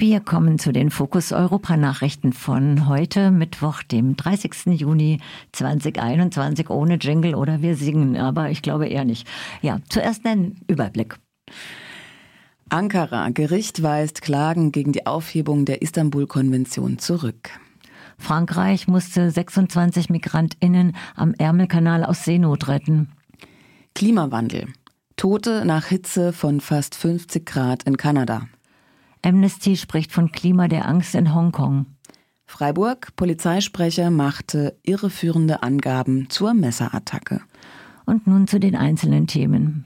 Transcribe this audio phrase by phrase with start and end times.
[0.00, 4.78] Wir kommen zu den Fokus Europa Nachrichten von heute, Mittwoch, dem 30.
[4.78, 5.18] Juni
[5.50, 9.26] 2021, ohne Jingle oder wir singen, aber ich glaube eher nicht.
[9.60, 11.16] Ja, zuerst ein Überblick.
[12.68, 17.50] Ankara, Gericht weist Klagen gegen die Aufhebung der Istanbul-Konvention zurück.
[18.18, 23.08] Frankreich musste 26 Migrantinnen am Ärmelkanal aus Seenot retten.
[23.96, 24.68] Klimawandel.
[25.16, 28.46] Tote nach Hitze von fast 50 Grad in Kanada.
[29.22, 31.86] Amnesty spricht von Klima der Angst in Hongkong.
[32.46, 37.42] Freiburg, Polizeisprecher machte irreführende Angaben zur Messerattacke.
[38.06, 39.84] Und nun zu den einzelnen Themen.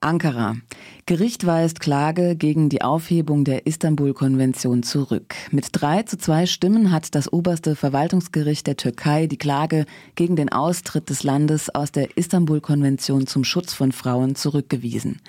[0.00, 0.56] Ankara.
[1.06, 5.34] Gericht weist Klage gegen die Aufhebung der Istanbul-Konvention zurück.
[5.50, 10.50] Mit drei zu zwei Stimmen hat das oberste Verwaltungsgericht der Türkei die Klage gegen den
[10.50, 15.20] Austritt des Landes aus der Istanbul-Konvention zum Schutz von Frauen zurückgewiesen.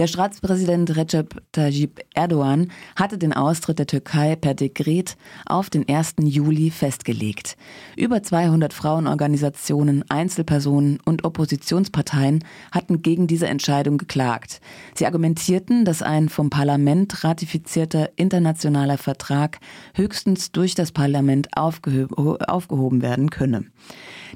[0.00, 6.14] Der Staatspräsident Recep Tayyip Erdogan hatte den Austritt der Türkei per Dekret auf den 1.
[6.22, 7.58] Juli festgelegt.
[7.98, 12.42] Über 200 Frauenorganisationen, Einzelpersonen und Oppositionsparteien
[12.72, 14.62] hatten gegen diese Entscheidung geklagt.
[14.94, 19.58] Sie argumentierten, dass ein vom Parlament ratifizierter internationaler Vertrag
[19.92, 23.66] höchstens durch das Parlament aufgehoben werden könne.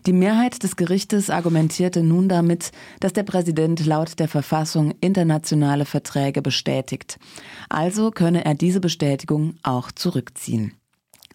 [0.04, 4.92] Die Mehrheit des Gerichtes argumentierte nun damit, dass der Präsident laut der Verfassung
[5.54, 7.18] internationale Verträge bestätigt.
[7.68, 10.72] Also könne er diese Bestätigung auch zurückziehen.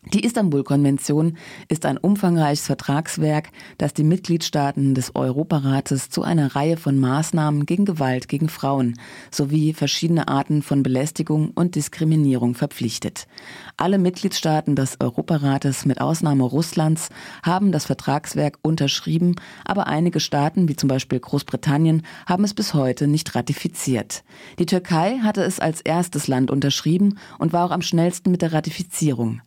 [0.06, 6.98] Die Istanbul-Konvention ist ein umfangreiches Vertragswerk, das die Mitgliedstaaten des Europarates zu einer Reihe von
[6.98, 8.98] Maßnahmen gegen Gewalt gegen Frauen
[9.30, 13.28] sowie verschiedene Arten von Belästigung und Diskriminierung verpflichtet.
[13.76, 17.10] Alle Mitgliedstaaten des Europarates mit Ausnahme Russlands
[17.44, 23.10] haben das Vertragswerk unterschrieben, aber einige Staaten, wie zum Beispiel Großbritannien, haben es bis heute
[23.10, 24.24] nicht ratifiziert.
[24.60, 28.54] Die Türkei hatte es als erstes Land unterschrieben und war auch am schnellsten mit der
[28.54, 29.42] Ratifizierung.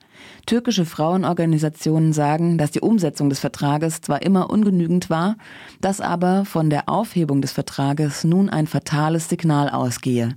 [0.47, 5.37] Türkische Frauenorganisationen sagen, dass die Umsetzung des Vertrages zwar immer ungenügend war,
[5.81, 10.37] dass aber von der Aufhebung des Vertrages nun ein fatales Signal ausgehe.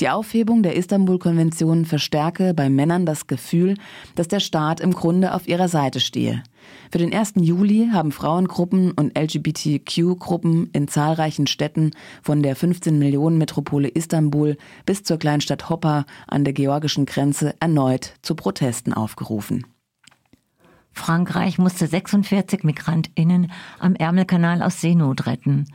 [0.00, 3.76] Die Aufhebung der Istanbul-Konvention verstärke bei Männern das Gefühl,
[4.16, 6.42] dass der Staat im Grunde auf ihrer Seite stehe.
[6.90, 7.34] Für den 1.
[7.36, 15.04] Juli haben Frauengruppen und LGBTQ-Gruppen in zahlreichen Städten von der 15 Millionen Metropole Istanbul bis
[15.04, 19.64] zur Kleinstadt Hoppa an der georgischen Grenze erneut zu Protesten aufgerufen.
[20.92, 25.66] Frankreich musste 46 Migrantinnen am Ärmelkanal aus Seenot retten.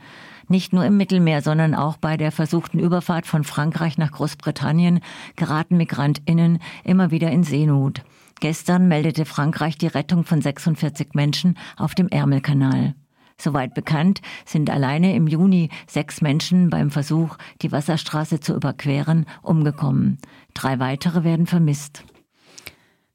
[0.50, 4.98] Nicht nur im Mittelmeer, sondern auch bei der versuchten Überfahrt von Frankreich nach Großbritannien
[5.36, 8.02] geraten Migrantinnen immer wieder in Seenot.
[8.40, 12.96] Gestern meldete Frankreich die Rettung von 46 Menschen auf dem Ärmelkanal.
[13.38, 20.18] Soweit bekannt sind alleine im Juni sechs Menschen beim Versuch, die Wasserstraße zu überqueren, umgekommen.
[20.52, 22.02] Drei weitere werden vermisst.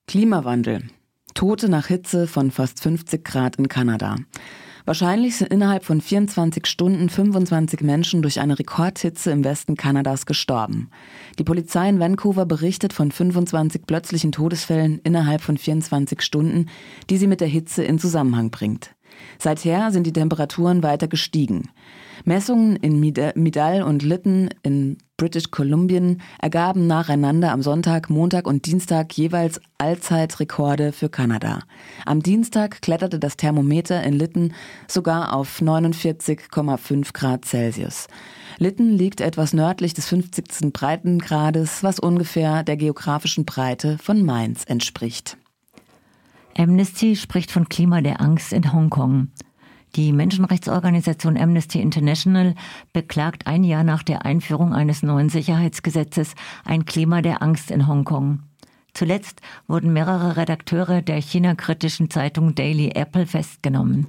[0.07, 0.87] Klimawandel.
[1.33, 4.15] Tote nach Hitze von fast 50 Grad in Kanada.
[4.85, 10.91] Wahrscheinlich sind innerhalb von 24 Stunden 25 Menschen durch eine Rekordhitze im Westen Kanadas gestorben.
[11.39, 16.69] Die Polizei in Vancouver berichtet von 25 plötzlichen Todesfällen innerhalb von 24 Stunden,
[17.09, 18.91] die sie mit der Hitze in Zusammenhang bringt.
[19.39, 21.69] Seither sind die Temperaturen weiter gestiegen.
[22.23, 29.13] Messungen in Midal und Lytton in British Columbia ergaben nacheinander am Sonntag, Montag und Dienstag
[29.13, 31.61] jeweils Allzeitrekorde für Kanada.
[32.05, 34.53] Am Dienstag kletterte das Thermometer in Lytton
[34.89, 38.07] sogar auf 49,5 Grad Celsius.
[38.57, 40.73] Lytton liegt etwas nördlich des 50.
[40.73, 45.37] Breitengrades, was ungefähr der geografischen Breite von Mainz entspricht.
[46.57, 49.29] Amnesty spricht von Klima der Angst in Hongkong.
[49.95, 52.53] Die Menschenrechtsorganisation Amnesty International
[52.91, 58.43] beklagt ein Jahr nach der Einführung eines neuen Sicherheitsgesetzes ein Klima der Angst in Hongkong.
[58.93, 64.07] Zuletzt wurden mehrere Redakteure der China-kritischen Zeitung Daily Apple festgenommen.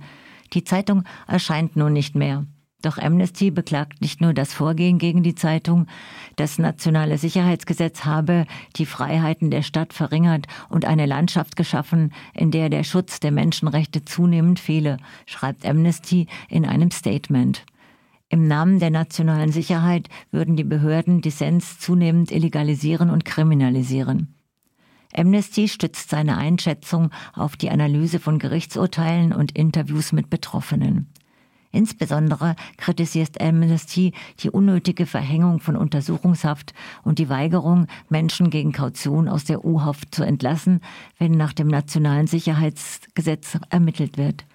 [0.55, 2.47] Die Zeitung erscheint nun nicht mehr.
[2.87, 5.89] Doch Amnesty beklagt nicht nur das Vorgehen gegen die Zeitung,
[6.37, 8.47] das nationale Sicherheitsgesetz habe
[8.77, 14.05] die Freiheiten der Stadt verringert und eine Landschaft geschaffen, in der der Schutz der Menschenrechte
[14.05, 17.65] zunehmend fehle, schreibt Amnesty in einem Statement.
[18.29, 24.33] Im Namen der nationalen Sicherheit würden die Behörden Dissens zunehmend illegalisieren und kriminalisieren.
[25.13, 31.09] Amnesty stützt seine Einschätzung auf die Analyse von Gerichtsurteilen und Interviews mit Betroffenen.
[31.77, 36.73] Insbesondere kritisiert Amnesty die unnötige Verhängung von Untersuchungshaft
[37.05, 40.81] und die Weigerung, Menschen gegen Kaution aus der U-Haft zu entlassen,
[41.19, 44.47] wenn nach dem nationalen Sicherheitsgesetz ermittelt wird.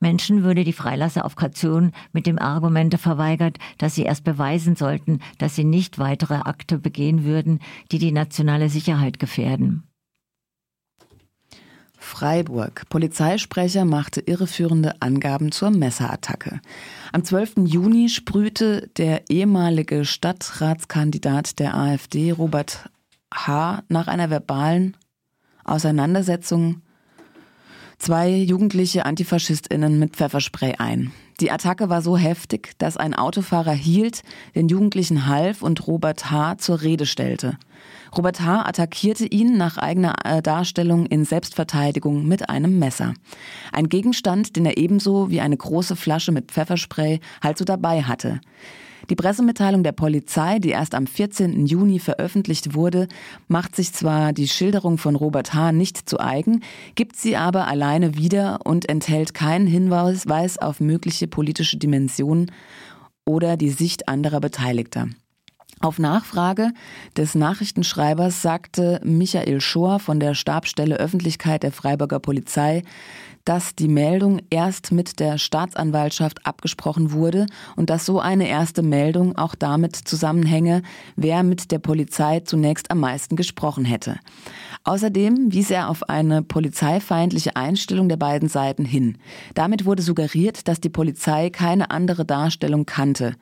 [0.00, 5.20] Menschen würde die Freilasse auf Kaution mit dem Argumente verweigert, dass sie erst beweisen sollten,
[5.38, 7.60] dass sie nicht weitere Akte begehen würden,
[7.90, 9.87] die die nationale Sicherheit gefährden.
[12.08, 12.88] Freiburg.
[12.88, 16.60] Polizeisprecher machte irreführende Angaben zur Messerattacke.
[17.12, 17.66] Am 12.
[17.66, 22.88] Juni sprühte der ehemalige Stadtratskandidat der AfD, Robert
[23.32, 24.96] H., nach einer verbalen
[25.64, 26.82] Auseinandersetzung
[27.98, 31.12] zwei jugendliche Antifaschistinnen mit Pfefferspray ein.
[31.40, 34.22] Die Attacke war so heftig, dass ein Autofahrer hielt,
[34.56, 36.58] den Jugendlichen half und Robert H.
[36.58, 37.58] zur Rede stellte.
[38.16, 38.66] Robert H.
[38.66, 43.14] attackierte ihn nach eigener äh, Darstellung in Selbstverteidigung mit einem Messer.
[43.72, 48.40] Ein Gegenstand, den er ebenso wie eine große Flasche mit Pfefferspray halt so dabei hatte.
[49.10, 51.64] Die Pressemitteilung der Polizei, die erst am 14.
[51.64, 53.08] Juni veröffentlicht wurde,
[53.46, 55.72] macht sich zwar die Schilderung von Robert H.
[55.72, 56.62] nicht zu eigen,
[56.94, 62.52] gibt sie aber alleine wieder und enthält keinen Hinweis auf mögliche politische Dimensionen
[63.24, 65.08] oder die Sicht anderer Beteiligter.
[65.80, 66.72] Auf Nachfrage
[67.16, 72.82] des Nachrichtenschreibers sagte Michael Schor von der Stabstelle Öffentlichkeit der Freiburger Polizei,
[73.48, 79.38] dass die Meldung erst mit der Staatsanwaltschaft abgesprochen wurde und dass so eine erste Meldung
[79.38, 80.82] auch damit zusammenhänge,
[81.16, 84.18] wer mit der Polizei zunächst am meisten gesprochen hätte.
[84.84, 89.16] Außerdem wies er auf eine polizeifeindliche Einstellung der beiden Seiten hin.
[89.54, 93.34] Damit wurde suggeriert, dass die Polizei keine andere Darstellung kannte.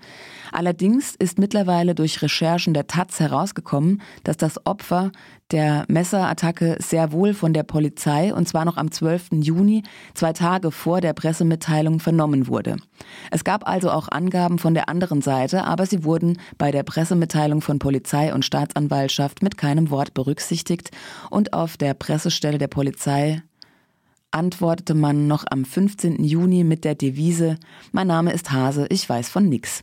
[0.56, 5.12] Allerdings ist mittlerweile durch Recherchen der Taz herausgekommen, dass das Opfer
[5.50, 9.32] der Messerattacke sehr wohl von der Polizei, und zwar noch am 12.
[9.32, 9.82] Juni,
[10.14, 12.76] zwei Tage vor der Pressemitteilung, vernommen wurde.
[13.30, 17.60] Es gab also auch Angaben von der anderen Seite, aber sie wurden bei der Pressemitteilung
[17.60, 20.90] von Polizei und Staatsanwaltschaft mit keinem Wort berücksichtigt
[21.28, 23.42] und auf der Pressestelle der Polizei
[24.30, 26.22] antwortete man noch am 15.
[26.24, 27.58] Juni mit der Devise
[27.92, 29.82] Mein Name ist Hase, ich weiß von nix.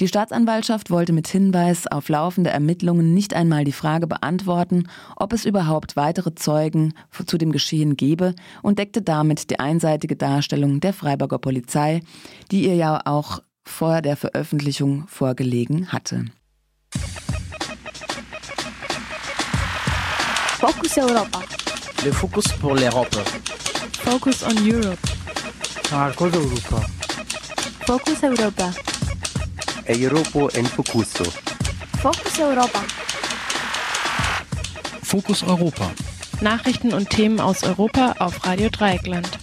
[0.00, 5.44] Die Staatsanwaltschaft wollte mit Hinweis auf laufende Ermittlungen nicht einmal die Frage beantworten, ob es
[5.44, 6.94] überhaupt weitere Zeugen
[7.26, 12.02] zu dem Geschehen gebe und deckte damit die einseitige Darstellung der Freiburger Polizei,
[12.50, 16.26] die ihr ja auch vor der Veröffentlichung vorgelegen hatte.
[20.58, 21.40] Focus Europa.
[22.04, 23.57] Le Focus pour l'Europe.
[24.10, 24.98] Focus on Europe.
[25.92, 26.80] Marcos Europa.
[27.86, 28.72] Focus Europa.
[29.86, 31.24] Europa en Focuso.
[32.00, 32.82] Focus Europa.
[35.02, 35.90] Fokus Europa.
[36.40, 39.37] Nachrichten und Themen aus Europa auf Radio Dreieckland.